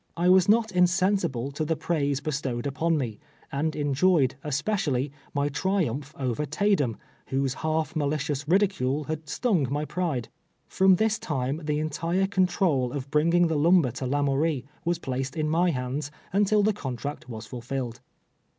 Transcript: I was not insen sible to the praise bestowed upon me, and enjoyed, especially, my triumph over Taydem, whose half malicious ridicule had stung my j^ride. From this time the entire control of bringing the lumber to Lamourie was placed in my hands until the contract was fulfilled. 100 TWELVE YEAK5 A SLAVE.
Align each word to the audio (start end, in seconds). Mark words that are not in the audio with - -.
I 0.17 0.29
was 0.29 0.49
not 0.49 0.69
insen 0.71 1.17
sible 1.21 1.53
to 1.53 1.63
the 1.63 1.75
praise 1.75 2.21
bestowed 2.21 2.65
upon 2.65 2.97
me, 2.97 3.19
and 3.51 3.75
enjoyed, 3.75 4.33
especially, 4.43 5.11
my 5.31 5.47
triumph 5.47 6.15
over 6.17 6.43
Taydem, 6.47 6.97
whose 7.27 7.53
half 7.53 7.95
malicious 7.95 8.47
ridicule 8.47 9.03
had 9.03 9.29
stung 9.29 9.67
my 9.69 9.85
j^ride. 9.85 10.25
From 10.67 10.95
this 10.95 11.19
time 11.19 11.61
the 11.63 11.77
entire 11.77 12.25
control 12.25 12.91
of 12.93 13.11
bringing 13.11 13.45
the 13.45 13.55
lumber 13.59 13.91
to 13.91 14.05
Lamourie 14.07 14.65
was 14.83 14.97
placed 14.97 15.35
in 15.35 15.47
my 15.47 15.69
hands 15.69 16.09
until 16.33 16.63
the 16.63 16.73
contract 16.73 17.29
was 17.29 17.45
fulfilled. 17.45 17.97
100 17.99 17.99
TWELVE 17.99 17.99
YEAK5 17.99 17.99
A 17.99 17.99
SLAVE. 17.99 18.03